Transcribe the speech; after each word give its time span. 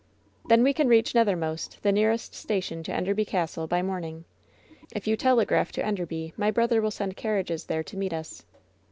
"Then 0.45 0.63
we 0.63 0.73
can 0.73 0.87
reach 0.87 1.13
Nethermost, 1.13 1.83
the 1.83 1.91
nearest 1.91 2.33
station 2.33 2.81
to 2.81 2.91
Enderby 2.91 3.23
Castle, 3.23 3.67
by 3.67 3.83
morning. 3.83 4.25
If 4.95 5.05
you 5.05 5.15
tel^raph 5.15 5.69
to 5.73 5.85
Enderby 5.85 6.33
my 6.35 6.49
brother 6.49 6.81
will 6.81 6.89
send 6.89 7.15
carriages 7.15 7.65
there 7.65 7.83
to 7.83 7.97
meet 7.97 8.11
us." 8.13 8.43